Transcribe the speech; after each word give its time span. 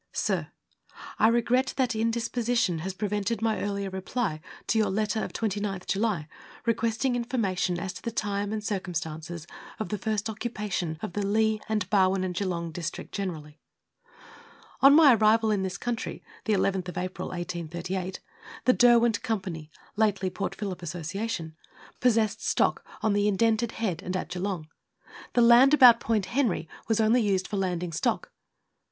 I 1.19 1.27
regret 1.27 1.75
that 1.77 1.95
indisposition 1.95 2.79
has 2.79 2.95
prevented 2.95 3.39
my 3.39 3.61
earlier 3.61 3.91
reply 3.91 4.41
to 4.65 4.79
your 4.79 4.89
letter 4.89 5.23
of 5.23 5.31
29th 5.31 5.85
July, 5.85 6.27
requesting" 6.65 7.15
information 7.15 7.79
as 7.79 7.93
to 7.93 8.01
the 8.01 8.09
time 8.09 8.51
and 8.51 8.63
circumstances 8.63 9.45
of 9.77 9.89
the 9.89 9.99
first 9.99 10.27
occupation 10.27 10.97
of 11.03 11.13
the 11.13 11.23
Leigh 11.23 11.61
and 11.69 11.87
Barwon 11.91 12.23
and 12.23 12.33
Geelong 12.33 12.71
district 12.71 13.11
generally." 13.11 13.59
On 14.81 14.95
my 14.95 15.13
arrival 15.13 15.51
in 15.51 15.61
this 15.61 15.77
country, 15.77 16.23
llth 16.45 16.97
April 16.97 17.27
1838, 17.27 18.19
the 18.65 18.73
Derwent 18.73 19.21
Company 19.21 19.69
(lately 19.95 20.31
Port 20.31 20.55
Phillip 20.55 20.81
Association) 20.81 21.55
possessed 21.99 22.43
stock 22.43 22.83
on 23.03 23.13
the 23.13 23.29
Letters 23.29 23.37
from 23.47 23.51
Victorian 23.53 23.57
Piomers. 23.59 23.61
155 23.61 23.61
Indented 23.61 23.71
Head 23.83 24.01
and 24.03 24.17
at 24.17 24.29
Geelong. 24.29 24.67
The 25.33 25.43
land 25.43 25.75
about 25.75 25.99
Point 25.99 26.25
Henry 26.25 26.67
was 26.87 26.99
only 26.99 27.21
used 27.21 27.47
for 27.47 27.57
landing 27.57 27.91
stock. 27.93 28.31